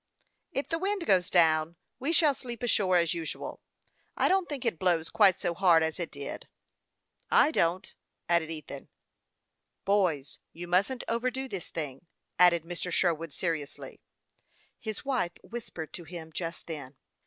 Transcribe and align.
"If 0.51 0.67
the 0.67 0.79
wind 0.79 1.05
goes 1.05 1.29
down 1.29 1.75
we 1.99 2.11
shall 2.11 2.33
sleep 2.33 2.63
ashore 2.63 2.97
as 2.97 3.13
usual. 3.13 3.61
I 4.17 4.29
don't 4.29 4.49
think 4.49 4.65
it 4.65 4.79
blows 4.79 5.11
quite 5.11 5.39
so 5.39 5.53
hard 5.53 5.83
as 5.83 5.99
it 5.99 6.09
did." 6.09 6.47
"I 7.29 7.51
don't," 7.51 7.93
added 8.27 8.49
Ethan." 8.49 8.89
Boys, 9.85 10.39
you 10.53 10.67
musn't 10.67 11.03
overdo 11.07 11.47
this 11.47 11.67
thing," 11.67 12.07
added 12.39 12.63
Mr. 12.63 12.91
Sherwood, 12.91 13.31
seriously. 13.31 14.01
His 14.79 15.05
wife 15.05 15.33
whispered 15.43 15.93
to 15.93 16.05
him 16.05 16.33
just 16.33 16.65
then. 16.65 16.95